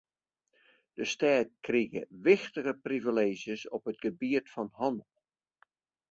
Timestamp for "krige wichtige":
1.65-2.73